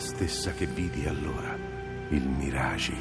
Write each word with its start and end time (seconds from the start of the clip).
Stessa 0.00 0.52
che 0.52 0.66
vidi 0.66 1.06
allora. 1.06 1.56
Il 2.08 2.26
Miragi, 2.26 2.96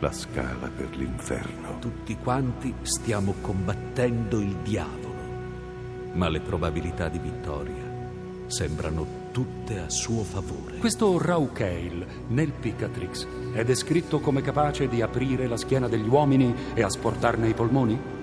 la 0.00 0.12
scala 0.12 0.68
per 0.68 0.94
l'inferno. 0.96 1.78
Tutti 1.78 2.16
quanti 2.16 2.74
stiamo 2.82 3.34
combattendo 3.40 4.40
il 4.40 4.54
diavolo, 4.56 5.14
ma 6.12 6.28
le 6.28 6.40
probabilità 6.40 7.08
di 7.08 7.18
vittoria 7.18 7.92
sembrano 8.46 9.22
tutte 9.32 9.78
a 9.78 9.88
suo 9.88 10.22
favore. 10.22 10.76
Questo 10.76 11.18
Raukeil 11.18 12.06
nel 12.28 12.52
Picatrix 12.52 13.26
è 13.52 13.64
descritto 13.64 14.20
come 14.20 14.42
capace 14.42 14.88
di 14.88 15.00
aprire 15.00 15.46
la 15.46 15.56
schiena 15.56 15.88
degli 15.88 16.08
uomini 16.08 16.54
e 16.74 16.82
asportarne 16.82 17.48
i 17.48 17.54
polmoni? 17.54 18.13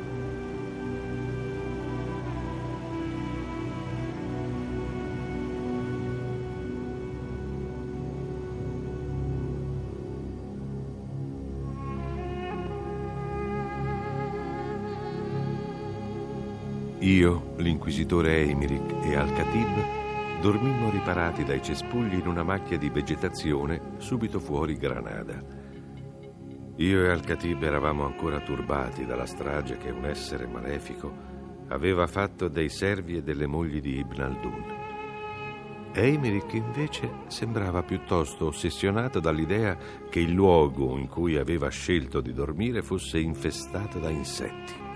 Io, 17.01 17.55
l'inquisitore 17.57 18.43
Eimerick 18.43 19.03
e 19.03 19.15
Al-Khatib 19.15 20.39
dormimmo 20.39 20.91
riparati 20.91 21.43
dai 21.43 21.59
cespugli 21.59 22.13
in 22.13 22.27
una 22.27 22.43
macchia 22.43 22.77
di 22.77 22.91
vegetazione 22.91 23.95
subito 23.97 24.39
fuori 24.39 24.75
Granada. 24.75 25.43
Io 26.75 27.03
e 27.03 27.09
Al-Khatib 27.09 27.63
eravamo 27.63 28.05
ancora 28.05 28.39
turbati 28.41 29.07
dalla 29.07 29.25
strage 29.25 29.77
che 29.77 29.89
un 29.89 30.05
essere 30.05 30.45
malefico 30.45 31.11
aveva 31.69 32.05
fatto 32.05 32.47
dei 32.47 32.69
servi 32.69 33.17
e 33.17 33.23
delle 33.23 33.47
mogli 33.47 33.81
di 33.81 33.97
Ibn 33.97 34.21
al-Dun. 34.21 34.75
Eimerick 35.93 36.53
invece 36.53 37.09
sembrava 37.29 37.81
piuttosto 37.81 38.45
ossessionato 38.45 39.19
dall'idea 39.19 39.75
che 40.07 40.19
il 40.19 40.33
luogo 40.33 40.95
in 40.99 41.07
cui 41.07 41.37
aveva 41.37 41.69
scelto 41.69 42.21
di 42.21 42.31
dormire 42.31 42.83
fosse 42.83 43.17
infestato 43.17 43.97
da 43.97 44.09
insetti. 44.11 44.90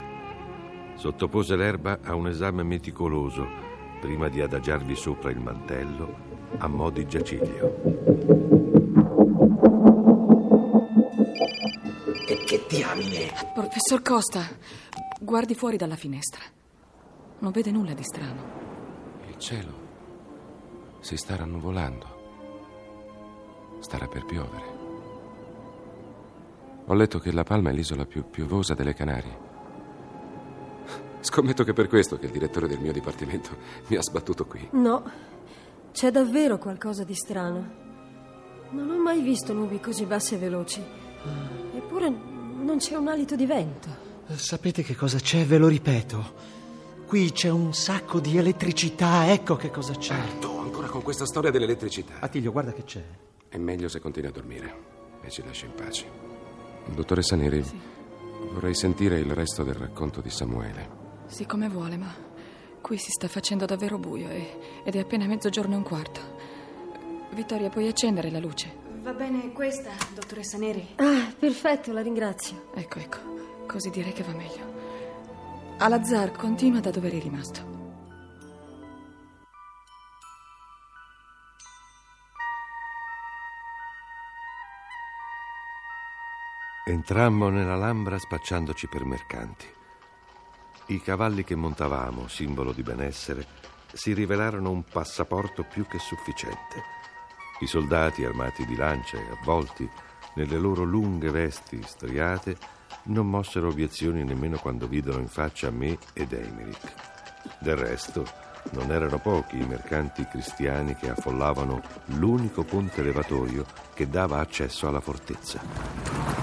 Sottopose 1.06 1.56
l'erba 1.56 2.00
a 2.02 2.16
un 2.16 2.28
esame 2.28 2.64
meticoloso 2.64 3.46
prima 4.02 4.28
di 4.28 4.42
adagiarvi 4.42 4.96
sopra 4.96 5.30
il 5.30 5.40
mantello 5.40 6.16
a 6.58 6.68
mo' 6.68 6.90
di 6.90 7.06
giaciglio. 7.06 7.76
E 12.28 12.44
che 12.48 12.66
diamine! 12.68 13.32
Professor 13.54 14.02
Costa, 14.02 14.48
guardi 15.22 15.54
fuori 15.54 15.78
dalla 15.78 15.96
finestra. 15.96 16.42
Non 17.38 17.52
vede 17.52 17.70
nulla 17.70 17.94
di 17.94 18.04
strano. 18.04 18.42
Il 19.28 19.38
cielo 19.38 19.74
si 21.02 21.18
sta 21.18 21.36
rannuvolando. 21.36 22.08
Starà 23.78 24.08
per 24.08 24.26
piovere. 24.26 24.66
Ho 26.88 26.94
letto 26.96 27.20
che 27.20 27.32
La 27.32 27.44
Palma 27.44 27.70
è 27.70 27.74
l'isola 27.74 28.08
più 28.08 28.28
piovosa 28.28 28.74
delle 28.74 28.96
Canarie. 28.96 29.45
Scommetto 31.26 31.64
che 31.64 31.72
è 31.72 31.74
per 31.74 31.88
questo 31.88 32.20
che 32.20 32.28
il 32.28 32.32
direttore 32.32 32.68
del 32.68 32.80
mio 32.80 32.92
dipartimento 32.92 33.50
mi 33.88 33.96
ha 33.96 34.02
sbattuto 34.04 34.46
qui. 34.46 34.70
No, 34.74 35.04
c'è 35.92 36.12
davvero 36.12 36.60
qualcosa 36.60 37.04
di 37.04 37.16
strano. 37.16 37.84
Non 38.70 38.92
ho 38.92 39.02
mai 39.02 39.22
visto 39.22 39.52
nubi 39.52 39.80
così 39.80 40.06
basse 40.06 40.36
e 40.36 40.38
veloci. 40.38 40.84
Eppure 41.76 42.10
non 42.10 42.78
c'è 42.78 42.96
un 42.96 43.08
alito 43.08 43.36
di 43.36 43.48
vento. 43.48 43.88
Sapete 44.36 44.84
che 44.84 44.96
cosa 44.96 45.18
c'è? 45.18 45.44
Ve 45.46 45.58
lo 45.58 45.68
ripeto. 45.68 46.34
Qui 47.08 47.32
c'è 47.32 47.50
un 47.50 47.74
sacco 47.74 48.20
di 48.20 48.38
elettricità, 48.38 49.32
ecco 49.32 49.56
che 49.56 49.72
cosa 49.72 49.94
c'è. 49.94 50.14
Certo, 50.14 50.60
ancora 50.60 50.90
con 50.90 51.02
questa 51.02 51.26
storia 51.26 51.50
dell'elettricità. 51.50 52.20
Attilio, 52.20 52.52
guarda 52.52 52.72
che 52.72 52.84
c'è. 52.84 53.04
È 53.50 53.58
meglio 53.58 53.88
se 53.88 54.00
continui 54.00 54.30
a 54.30 54.32
dormire 54.32 54.76
e 55.24 55.32
ci 55.32 55.44
lascia 55.44 55.66
in 55.66 55.74
pace. 55.74 56.06
Dottoressa 56.94 57.36
Neri, 57.36 57.66
vorrei 58.52 58.76
sentire 58.76 59.18
il 59.18 59.32
resto 59.32 59.64
del 59.64 59.74
racconto 59.74 60.22
di 60.22 60.30
Samuele. 60.30 61.05
Sì, 61.28 61.46
come 61.46 61.68
vuole, 61.70 61.98
ma 61.98 62.14
qui 62.82 62.98
si 62.98 63.10
sta 63.12 63.28
facendo 63.28 63.66
davvero 63.66 63.98
buio 63.98 64.30
e- 64.30 64.82
ed 64.84 64.96
è 64.96 65.00
appena 65.00 65.26
mezzogiorno 65.26 65.74
e 65.74 65.78
un 65.78 65.84
quarto. 65.84 66.22
Vittoria, 67.32 67.70
puoi 67.70 67.88
accendere 67.88 68.30
la 68.32 68.40
luce? 68.40 68.84
Va 69.02 69.14
bene 69.14 69.52
questa, 69.52 69.92
dottoressa 70.14 70.58
Neri? 70.58 70.88
Ah, 70.98 71.32
perfetto, 71.38 71.92
la 71.92 72.02
ringrazio. 72.02 72.70
Ecco, 72.74 73.00
ecco, 73.00 73.18
così 73.68 73.90
direi 73.90 74.14
che 74.14 74.24
va 74.24 74.34
meglio. 74.34 74.74
Alazar, 75.78 76.32
continua 76.32 76.80
da 76.80 76.92
dove 76.92 77.08
eri 77.08 77.20
rimasto. 77.20 77.74
Entrammo 86.88 87.50
nell'Alhambra 87.50 88.18
spacciandoci 88.20 88.88
per 88.88 89.04
mercanti. 89.06 89.66
I 90.88 91.02
cavalli 91.02 91.44
che 91.44 91.56
montavamo, 91.56 92.28
simbolo 92.28 92.72
di 92.72 92.84
benessere, 92.84 93.48
si 93.92 94.14
rivelarono 94.14 94.70
un 94.70 94.84
passaporto 94.84 95.64
più 95.64 95.88
che 95.88 95.98
sufficiente. 95.98 96.84
I 97.62 97.66
soldati 97.66 98.24
armati 98.24 98.66
di 98.68 98.76
lance 98.76 99.18
e 99.18 99.32
avvolti, 99.32 99.90
nelle 100.36 100.58
loro 100.60 100.84
lunghe 100.84 101.32
vesti 101.32 101.82
striate, 101.84 102.56
non 103.06 103.28
mossero 103.28 103.70
obiezioni 103.70 104.24
nemmeno 104.24 104.58
quando 104.58 104.88
videro 104.88 105.18
in 105.18 105.28
faccia 105.28 105.72
me 105.72 105.98
ed 106.14 106.34
Emerick. 106.34 106.94
Del 107.60 107.78
resto, 107.78 108.24
non 108.74 108.92
erano 108.92 109.18
pochi 109.18 109.58
i 109.58 109.66
mercanti 109.66 110.24
cristiani 110.28 110.96
che 110.96 111.10
affollavano 111.10 111.82
l'unico 112.18 112.64
ponte 112.64 113.02
levatoio 113.02 113.66
che 113.96 114.08
dava 114.08 114.40
accesso 114.40 114.88
alla 114.88 115.02
fortezza. 115.02 116.35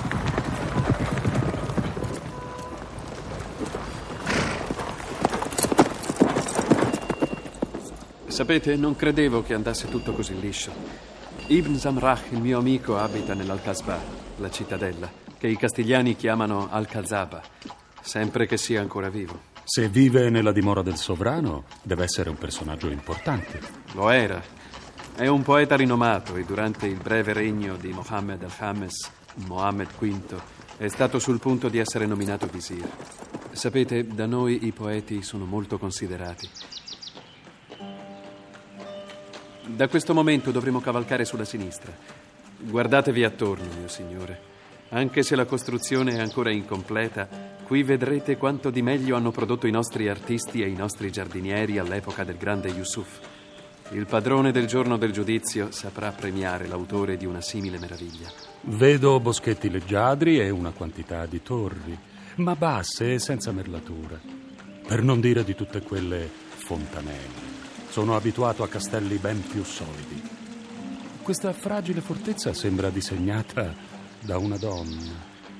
Sapete, 8.32 8.76
non 8.76 8.96
credevo 8.96 9.42
che 9.42 9.52
andasse 9.52 9.90
tutto 9.90 10.14
così 10.14 10.40
liscio. 10.40 10.72
Ibn 11.48 11.76
Zamrah, 11.76 12.18
il 12.30 12.40
mio 12.40 12.58
amico, 12.58 12.96
abita 12.96 13.34
nell'Al-Kasbah, 13.34 14.00
la 14.38 14.50
cittadella, 14.50 15.12
che 15.36 15.48
i 15.48 15.56
castigliani 15.58 16.16
chiamano 16.16 16.68
Al-Kazaba, 16.70 17.42
sempre 18.00 18.46
che 18.46 18.56
sia 18.56 18.80
ancora 18.80 19.10
vivo. 19.10 19.38
Se 19.64 19.90
vive 19.90 20.30
nella 20.30 20.50
dimora 20.50 20.80
del 20.80 20.96
sovrano, 20.96 21.64
deve 21.82 22.04
essere 22.04 22.30
un 22.30 22.38
personaggio 22.38 22.88
importante. 22.88 23.60
Lo 23.92 24.08
era. 24.08 24.42
È 25.14 25.26
un 25.26 25.42
poeta 25.42 25.76
rinomato 25.76 26.34
e 26.36 26.44
durante 26.44 26.86
il 26.86 26.96
breve 26.96 27.34
regno 27.34 27.76
di 27.76 27.92
Mohammed 27.92 28.42
al-Khames, 28.44 29.10
Mohammed 29.46 29.88
V, 29.98 30.40
è 30.78 30.88
stato 30.88 31.18
sul 31.18 31.38
punto 31.38 31.68
di 31.68 31.76
essere 31.76 32.06
nominato 32.06 32.46
visir. 32.46 32.88
Sapete, 33.50 34.06
da 34.06 34.24
noi 34.24 34.64
i 34.66 34.72
poeti 34.72 35.22
sono 35.22 35.44
molto 35.44 35.76
considerati. 35.76 36.48
Da 39.64 39.86
questo 39.88 40.12
momento 40.12 40.50
dovremo 40.50 40.80
cavalcare 40.80 41.24
sulla 41.24 41.44
sinistra. 41.44 41.92
Guardatevi 42.58 43.22
attorno, 43.22 43.64
mio 43.78 43.88
signore. 43.88 44.50
Anche 44.88 45.22
se 45.22 45.36
la 45.36 45.44
costruzione 45.46 46.14
è 46.14 46.20
ancora 46.20 46.50
incompleta, 46.50 47.28
qui 47.62 47.82
vedrete 47.82 48.36
quanto 48.36 48.70
di 48.70 48.82
meglio 48.82 49.16
hanno 49.16 49.30
prodotto 49.30 49.66
i 49.66 49.70
nostri 49.70 50.08
artisti 50.08 50.62
e 50.62 50.68
i 50.68 50.74
nostri 50.74 51.10
giardinieri 51.10 51.78
all'epoca 51.78 52.24
del 52.24 52.36
grande 52.36 52.68
Yusuf. 52.70 53.20
Il 53.92 54.06
padrone 54.06 54.50
del 54.52 54.66
giorno 54.66 54.98
del 54.98 55.12
giudizio 55.12 55.70
saprà 55.70 56.10
premiare 56.10 56.66
l'autore 56.66 57.16
di 57.16 57.24
una 57.24 57.40
simile 57.40 57.78
meraviglia. 57.78 58.30
Vedo 58.62 59.20
boschetti 59.20 59.70
leggiadri 59.70 60.40
e 60.40 60.50
una 60.50 60.72
quantità 60.72 61.24
di 61.26 61.40
torri, 61.42 61.96
ma 62.36 62.56
basse 62.56 63.14
e 63.14 63.18
senza 63.18 63.52
merlatura. 63.52 64.18
Per 64.86 65.02
non 65.02 65.20
dire 65.20 65.44
di 65.44 65.54
tutte 65.54 65.82
quelle 65.82 66.28
fontanelle. 66.48 67.61
Sono 67.92 68.16
abituato 68.16 68.62
a 68.62 68.68
castelli 68.68 69.18
ben 69.18 69.46
più 69.46 69.62
solidi. 69.64 70.18
Questa 71.22 71.52
fragile 71.52 72.00
fortezza 72.00 72.54
sembra 72.54 72.88
disegnata 72.88 73.74
da 74.18 74.38
una 74.38 74.56
donna. 74.56 75.12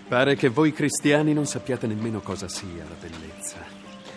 Pare 0.08 0.34
che 0.34 0.48
voi 0.48 0.72
cristiani 0.72 1.34
non 1.34 1.44
sappiate 1.44 1.86
nemmeno 1.86 2.22
cosa 2.22 2.48
sia 2.48 2.86
la 2.88 2.96
bellezza. 2.98 3.58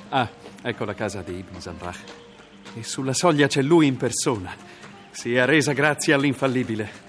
Ah, 0.07 0.29
ecco 0.61 0.85
la 0.85 0.93
casa 0.93 1.23
di 1.23 1.39
Ibn 1.39 1.59
Zamrach. 1.59 2.03
E 2.75 2.83
sulla 2.83 3.11
soglia 3.11 3.47
c'è 3.47 3.61
lui 3.61 3.87
in 3.87 3.97
persona. 3.97 4.55
Sia 5.11 5.43
resa 5.43 5.73
grazie 5.73 6.13
all'infallibile. 6.13 7.04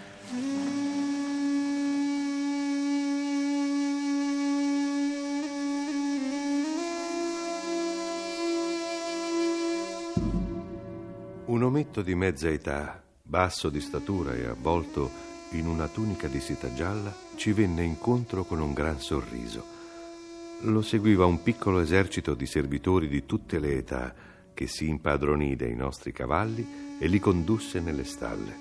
Un 11.97 12.03
ometto 12.03 12.03
di 12.03 12.15
mezza 12.15 12.51
età, 12.51 13.03
basso 13.23 13.71
di 13.71 13.81
statura 13.81 14.35
e 14.35 14.45
avvolto 14.45 15.11
in 15.53 15.67
una 15.67 15.89
tunica 15.89 16.29
di 16.29 16.41
seta 16.41 16.75
gialla, 16.75 17.11
ci 17.37 17.53
venne 17.53 17.85
incontro 17.85 18.45
con 18.45 18.61
un 18.61 18.75
gran 18.75 19.01
sorriso. 19.01 19.65
Lo 20.63 20.83
seguiva 20.83 21.25
un 21.25 21.43
piccolo 21.43 21.81
esercito 21.81 22.35
di 22.35 22.45
servitori 22.45 23.09
di 23.09 23.25
tutte 23.25 23.59
le 23.59 23.79
età 23.79 24.15
che 24.53 24.67
si 24.67 24.89
impadronì 24.89 25.57
dei 25.57 25.75
nostri 25.75 26.13
cavalli 26.13 26.99
e 26.99 27.07
li 27.07 27.19
condusse 27.19 27.81
nelle 27.81 28.05
stalle. 28.05 28.55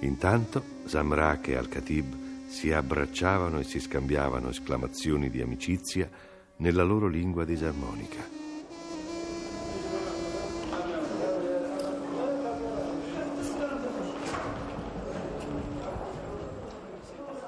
Intanto 0.00 0.60
Zamrak 0.86 1.46
e 1.48 1.56
Al-Khatib 1.56 2.48
si 2.48 2.72
abbracciavano 2.72 3.60
e 3.60 3.64
si 3.64 3.78
scambiavano 3.78 4.48
esclamazioni 4.48 5.30
di 5.30 5.40
amicizia 5.40 6.10
nella 6.56 6.82
loro 6.82 7.06
lingua 7.06 7.44
disarmonica. 7.44 8.35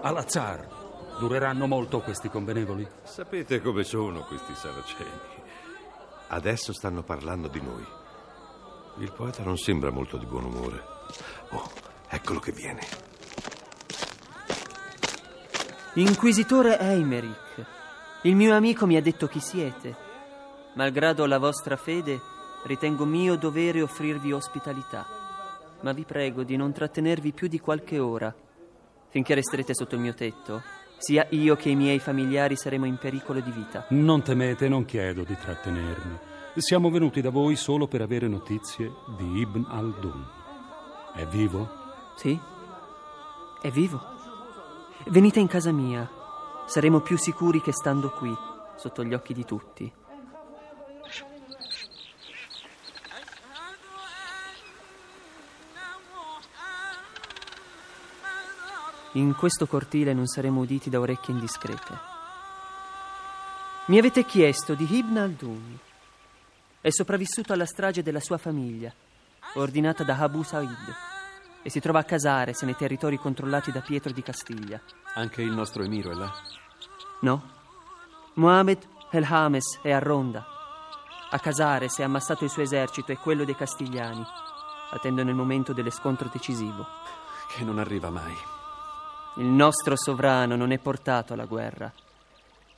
Al-Azhar, 0.08 0.66
dureranno 1.18 1.66
molto 1.66 2.00
questi 2.00 2.30
convenevoli? 2.30 2.88
Sapete 3.02 3.60
come 3.60 3.84
sono 3.84 4.22
questi 4.22 4.54
saraceni. 4.54 5.20
Adesso 6.28 6.72
stanno 6.72 7.02
parlando 7.02 7.48
di 7.48 7.60
noi. 7.60 7.84
Il 9.00 9.12
poeta 9.12 9.42
non 9.42 9.58
sembra 9.58 9.90
molto 9.90 10.16
di 10.16 10.24
buon 10.24 10.44
umore. 10.44 10.82
Oh, 11.50 11.70
eccolo 12.08 12.40
che 12.40 12.52
viene. 12.52 12.80
Inquisitore 15.96 16.78
Eimerick, 16.78 17.66
il 18.22 18.34
mio 18.34 18.54
amico 18.54 18.86
mi 18.86 18.96
ha 18.96 19.02
detto 19.02 19.26
chi 19.26 19.40
siete. 19.40 19.94
Malgrado 20.72 21.26
la 21.26 21.38
vostra 21.38 21.76
fede, 21.76 22.18
ritengo 22.64 23.04
mio 23.04 23.36
dovere 23.36 23.82
offrirvi 23.82 24.32
ospitalità. 24.32 25.06
Ma 25.82 25.92
vi 25.92 26.04
prego 26.04 26.44
di 26.44 26.56
non 26.56 26.72
trattenervi 26.72 27.32
più 27.32 27.46
di 27.46 27.60
qualche 27.60 27.98
ora 27.98 28.34
Finché 29.10 29.34
resterete 29.34 29.74
sotto 29.74 29.94
il 29.94 30.00
mio 30.00 30.14
tetto, 30.14 30.62
sia 30.98 31.26
io 31.30 31.56
che 31.56 31.70
i 31.70 31.76
miei 31.76 31.98
familiari 31.98 32.56
saremo 32.56 32.84
in 32.84 32.98
pericolo 32.98 33.40
di 33.40 33.50
vita. 33.50 33.86
Non 33.90 34.22
temete, 34.22 34.68
non 34.68 34.84
chiedo 34.84 35.22
di 35.22 35.36
trattenermi. 35.36 36.18
Siamo 36.56 36.90
venuti 36.90 37.20
da 37.20 37.30
voi 37.30 37.54
solo 37.56 37.86
per 37.86 38.02
avere 38.02 38.26
notizie 38.26 38.92
di 39.16 39.38
Ibn 39.38 39.66
al-Dun. 39.68 40.26
È 41.14 41.24
vivo? 41.26 41.68
Sì, 42.16 42.38
è 43.62 43.70
vivo. 43.70 44.00
Venite 45.06 45.38
in 45.38 45.46
casa 45.46 45.70
mia. 45.70 46.10
Saremo 46.66 47.00
più 47.00 47.16
sicuri 47.16 47.60
che 47.60 47.72
stando 47.72 48.10
qui, 48.10 48.34
sotto 48.76 49.04
gli 49.04 49.14
occhi 49.14 49.32
di 49.32 49.44
tutti. 49.44 49.90
In 59.18 59.34
questo 59.34 59.66
cortile 59.66 60.14
non 60.14 60.26
saremo 60.26 60.60
uditi 60.60 60.88
da 60.88 61.00
orecchie 61.00 61.34
indiscrete. 61.34 61.98
Mi 63.86 63.98
avete 63.98 64.24
chiesto 64.24 64.74
di 64.74 64.86
Ibn 64.88 65.16
al-Dun. 65.16 65.78
È 66.80 66.88
sopravvissuto 66.88 67.52
alla 67.52 67.66
strage 67.66 68.04
della 68.04 68.20
sua 68.20 68.38
famiglia, 68.38 68.92
ordinata 69.54 70.04
da 70.04 70.16
Abu 70.18 70.44
Sa'id, 70.44 70.94
e 71.62 71.68
si 71.68 71.80
trova 71.80 71.98
a 71.98 72.04
Casares, 72.04 72.62
nei 72.62 72.76
territori 72.76 73.18
controllati 73.18 73.72
da 73.72 73.80
Pietro 73.80 74.12
di 74.12 74.22
Castiglia. 74.22 74.80
Anche 75.14 75.42
il 75.42 75.50
nostro 75.50 75.82
emiro 75.82 76.12
è 76.12 76.14
là? 76.14 76.32
No. 77.22 77.42
Mohamed 78.34 78.86
El 79.10 79.26
Hames 79.28 79.80
è 79.82 79.90
a 79.90 79.98
Ronda. 79.98 80.46
A 81.30 81.38
Casares 81.40 81.98
è 81.98 82.04
ammassato 82.04 82.44
il 82.44 82.50
suo 82.50 82.62
esercito 82.62 83.10
e 83.10 83.16
quello 83.16 83.44
dei 83.44 83.56
Castigliani. 83.56 84.24
Attendono 84.90 85.28
il 85.28 85.36
momento 85.36 85.72
dello 85.72 85.90
scontro 85.90 86.30
decisivo. 86.32 86.86
Che 87.48 87.64
non 87.64 87.80
arriva 87.80 88.10
mai. 88.10 88.56
Il 89.38 89.46
nostro 89.46 89.96
sovrano 89.96 90.56
non 90.56 90.72
è 90.72 90.78
portato 90.78 91.32
alla 91.32 91.44
guerra. 91.44 91.92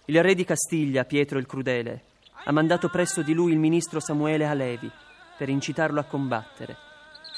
Il 0.04 0.22
re 0.22 0.34
di 0.34 0.44
Castiglia, 0.44 1.04
Pietro 1.04 1.38
il 1.38 1.46
Crudele, 1.46 2.04
ha 2.44 2.52
mandato 2.52 2.90
presso 2.90 3.22
di 3.22 3.32
lui 3.32 3.52
il 3.52 3.58
ministro 3.58 3.98
Samuele 3.98 4.44
Alevi 4.44 4.90
per 5.38 5.48
incitarlo 5.48 6.00
a 6.00 6.04
combattere. 6.04 6.76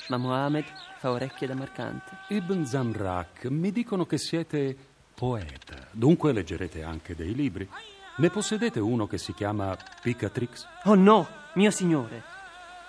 Ma 0.09 0.17
Mohammed 0.17 0.65
fa 0.99 1.13
orecchie 1.13 1.47
da 1.47 1.55
mercante. 1.55 2.19
Ibn 2.31 2.67
Zamrak, 2.67 3.45
mi 3.45 3.71
dicono 3.71 4.07
che 4.07 4.19
siete 4.19 4.77
poeta, 5.15 5.87
dunque 5.93 6.33
leggerete 6.33 6.83
anche 6.83 7.15
dei 7.15 7.33
libri. 7.33 7.69
Ne 8.17 8.29
possedete 8.29 8.81
uno 8.81 9.07
che 9.07 9.19
si 9.19 9.33
chiama 9.35 9.77
Picatrix? 10.03 10.67
Oh 10.85 10.97
no, 10.97 11.29
mio 11.55 11.71
signore. 11.71 12.25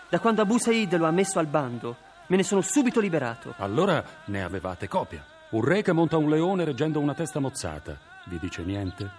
Da 0.10 0.20
quando 0.20 0.42
Abu 0.42 0.58
Said 0.58 0.98
lo 0.98 1.06
ha 1.06 1.12
messo 1.12 1.38
al 1.38 1.46
bando, 1.46 1.96
me 2.26 2.38
ne 2.38 2.44
sono 2.44 2.62
subito 2.62 3.00
liberato. 3.00 3.54
Allora 3.58 4.04
ne 4.26 4.44
avevate 4.44 4.88
copia. 4.88 5.24
Un 5.54 5.64
re 5.64 5.84
che 5.84 5.92
monta 5.92 6.18
un 6.18 6.32
leone 6.32 6.66
reggendo 6.66 7.00
una 7.00 7.14
testa 7.14 7.40
mozzata. 7.40 8.00
Vi 8.26 8.40
dice 8.40 8.64
niente? 8.64 9.12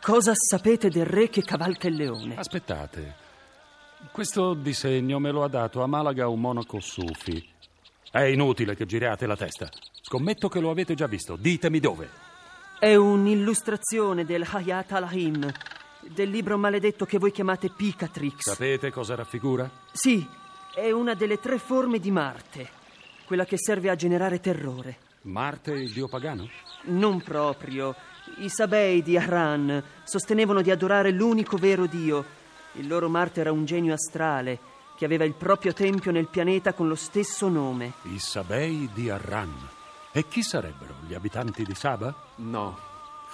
Cosa 0.00 0.32
sapete 0.34 0.88
del 0.88 1.06
re 1.06 1.28
che 1.28 1.42
cavalca 1.42 1.86
il 1.86 1.94
leone? 1.94 2.34
Aspettate. 2.34 3.14
Questo 4.10 4.54
disegno 4.54 5.20
me 5.20 5.30
lo 5.30 5.44
ha 5.44 5.48
dato 5.48 5.84
a 5.84 5.86
Malaga 5.86 6.26
un 6.26 6.40
monaco 6.40 6.80
sufi. 6.80 7.40
È 8.10 8.22
inutile 8.22 8.74
che 8.74 8.84
giriate 8.84 9.28
la 9.28 9.36
testa. 9.36 9.68
Scommetto 10.02 10.48
che 10.48 10.58
lo 10.58 10.70
avete 10.70 10.94
già 10.94 11.06
visto. 11.06 11.36
Ditemi 11.36 11.78
dove. 11.78 12.08
È 12.80 12.92
un'illustrazione 12.96 14.24
del 14.24 14.44
Hayat 14.44 14.90
al-Him, 14.90 15.52
del 16.00 16.30
libro 16.30 16.58
maledetto 16.58 17.04
che 17.04 17.18
voi 17.18 17.30
chiamate 17.30 17.70
Picatrix. 17.70 18.40
Sapete 18.40 18.90
cosa 18.90 19.14
raffigura? 19.14 19.70
Sì, 19.92 20.26
è 20.74 20.90
una 20.90 21.14
delle 21.14 21.38
tre 21.38 21.58
forme 21.58 22.00
di 22.00 22.10
Marte, 22.10 22.68
quella 23.24 23.44
che 23.44 23.56
serve 23.56 23.88
a 23.88 23.94
generare 23.94 24.40
terrore. 24.40 25.04
Marte 25.26 25.72
il 25.72 25.90
dio 25.90 26.06
pagano? 26.06 26.48
Non 26.84 27.20
proprio. 27.20 27.94
I 28.38 28.48
Sabei 28.48 29.02
di 29.02 29.16
Haran 29.16 29.82
sostenevano 30.04 30.62
di 30.62 30.70
adorare 30.70 31.10
l'unico 31.10 31.56
vero 31.56 31.86
dio. 31.86 32.24
Il 32.74 32.86
loro 32.86 33.08
Marte 33.08 33.40
era 33.40 33.50
un 33.50 33.64
genio 33.64 33.92
astrale 33.92 34.58
che 34.96 35.04
aveva 35.04 35.24
il 35.24 35.34
proprio 35.34 35.72
tempio 35.72 36.12
nel 36.12 36.28
pianeta 36.28 36.74
con 36.74 36.86
lo 36.86 36.94
stesso 36.94 37.48
nome. 37.48 37.94
I 38.02 38.18
Sabei 38.18 38.88
di 38.94 39.10
Haran. 39.10 39.52
E 40.12 40.28
chi 40.28 40.42
sarebbero? 40.42 40.94
Gli 41.06 41.14
abitanti 41.14 41.64
di 41.64 41.74
Saba? 41.74 42.14
No. 42.36 42.78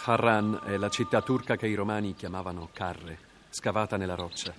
Harran 0.04 0.62
è 0.64 0.76
la 0.78 0.88
città 0.88 1.20
turca 1.20 1.56
che 1.56 1.66
i 1.66 1.74
romani 1.74 2.14
chiamavano 2.14 2.70
Carre, 2.72 3.18
scavata 3.50 3.96
nella 3.96 4.14
roccia. 4.14 4.52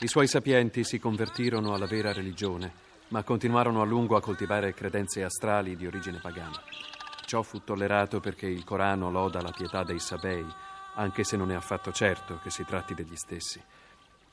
I 0.00 0.08
suoi 0.08 0.26
sapienti 0.26 0.82
si 0.84 0.98
convertirono 0.98 1.74
alla 1.74 1.86
vera 1.86 2.12
religione 2.12 2.90
ma 3.12 3.22
continuarono 3.22 3.82
a 3.82 3.84
lungo 3.84 4.16
a 4.16 4.22
coltivare 4.22 4.72
credenze 4.72 5.22
astrali 5.22 5.76
di 5.76 5.86
origine 5.86 6.18
pagana. 6.18 6.60
Ciò 7.26 7.42
fu 7.42 7.62
tollerato 7.62 8.20
perché 8.20 8.46
il 8.46 8.64
Corano 8.64 9.10
loda 9.10 9.42
la 9.42 9.50
pietà 9.50 9.84
dei 9.84 9.98
Sabei, 9.98 10.44
anche 10.94 11.22
se 11.22 11.36
non 11.36 11.50
è 11.50 11.54
affatto 11.54 11.92
certo 11.92 12.40
che 12.42 12.50
si 12.50 12.64
tratti 12.64 12.94
degli 12.94 13.14
stessi. 13.14 13.62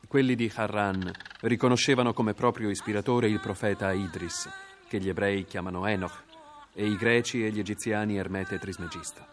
Quelli 0.07 0.33
di 0.33 0.49
Harran 0.55 1.11
riconoscevano 1.41 2.13
come 2.13 2.33
proprio 2.33 2.69
ispiratore 2.69 3.27
il 3.27 3.41
profeta 3.41 3.91
Idris, 3.91 4.49
che 4.87 4.97
gli 4.99 5.09
ebrei 5.09 5.43
chiamano 5.43 5.85
Enoch, 5.85 6.23
e 6.73 6.85
i 6.85 6.95
greci 6.95 7.45
e 7.45 7.51
gli 7.51 7.59
egiziani 7.59 8.17
Ermete 8.17 8.59
Trismegisto. 8.59 9.25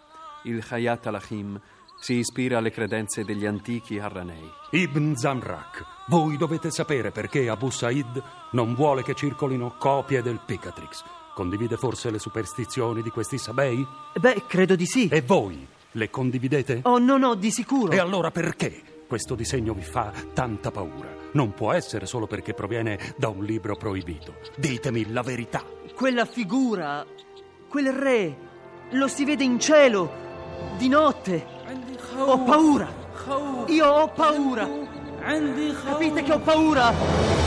Il 0.42 0.64
Hayat 0.68 1.06
al-Achim 1.06 1.60
Si 1.98 2.14
ispira 2.14 2.58
alle 2.58 2.70
credenze 2.70 3.24
degli 3.24 3.46
antichi 3.46 3.98
arranei. 3.98 4.48
Ibn 4.70 5.16
Zamrak, 5.16 5.84
voi 6.08 6.36
dovete 6.36 6.70
sapere 6.70 7.10
perché 7.10 7.48
Abu 7.48 7.70
Said 7.70 8.22
non 8.52 8.74
vuole 8.74 9.02
che 9.02 9.14
circolino 9.14 9.76
copie 9.78 10.22
del 10.22 10.40
Picatrix. 10.44 11.02
Condivide 11.34 11.76
forse 11.76 12.10
le 12.10 12.18
superstizioni 12.18 13.02
di 13.02 13.10
questi 13.10 13.38
sabei? 13.38 13.84
Beh, 14.14 14.44
credo 14.46 14.76
di 14.76 14.86
sì. 14.86 15.08
E 15.08 15.22
voi 15.22 15.66
le 15.92 16.10
condividete? 16.10 16.80
Oh, 16.84 16.98
no, 16.98 17.16
no, 17.16 17.34
di 17.34 17.50
sicuro. 17.50 17.92
E 17.92 17.98
allora 17.98 18.30
perché 18.30 18.82
questo 19.06 19.34
disegno 19.34 19.72
vi 19.72 19.82
fa 19.82 20.12
tanta 20.32 20.70
paura? 20.70 21.08
Non 21.32 21.54
può 21.54 21.72
essere 21.72 22.06
solo 22.06 22.26
perché 22.26 22.54
proviene 22.54 23.14
da 23.16 23.28
un 23.28 23.42
libro 23.44 23.76
proibito. 23.76 24.36
Ditemi 24.56 25.12
la 25.12 25.22
verità. 25.22 25.64
Quella 25.94 26.24
figura, 26.24 27.04
quel 27.68 27.92
re, 27.92 28.36
lo 28.90 29.08
si 29.08 29.24
vede 29.24 29.44
in 29.44 29.58
cielo, 29.58 30.10
di 30.76 30.88
notte. 30.88 31.55
Ho 32.16 32.38
paura. 32.44 32.86
Io 33.66 33.86
ho 33.86 34.08
paura. 34.08 34.68
Capite 35.84 36.22
che 36.22 36.32
ho 36.32 36.38
paura? 36.38 37.45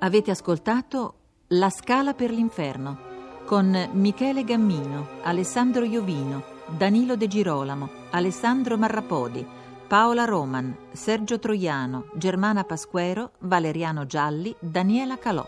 Avete 0.00 0.30
ascoltato 0.30 1.14
La 1.48 1.70
Scala 1.70 2.14
per 2.14 2.30
l'Inferno 2.30 3.06
con 3.44 3.88
Michele 3.94 4.44
Gammino, 4.44 5.08
Alessandro 5.22 5.84
Iovino, 5.84 6.44
Danilo 6.66 7.16
De 7.16 7.26
Girolamo, 7.26 7.88
Alessandro 8.10 8.76
Marrapodi, 8.76 9.44
Paola 9.88 10.24
Roman, 10.24 10.76
Sergio 10.92 11.40
Troiano, 11.40 12.10
Germana 12.14 12.62
Pasquero, 12.62 13.32
Valeriano 13.38 14.06
Gialli, 14.06 14.54
Daniela 14.60 15.18
Calò. 15.18 15.44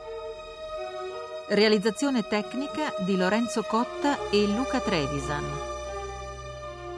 Realizzazione 1.51 2.27
tecnica 2.27 2.93
di 3.05 3.17
Lorenzo 3.17 3.63
Cotta 3.63 4.31
e 4.31 4.47
Luca 4.47 4.81
Trevisan. 4.81 5.45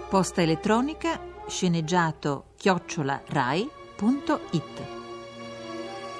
Posta 0.09 0.41
elettronica 0.41 1.21
sceneggiato 1.47 2.45
chiocciola 2.57 3.21
rai.it 3.27 5.02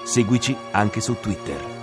Seguici 0.03 0.55
anche 0.71 1.01
su 1.01 1.15
Twitter. 1.19 1.82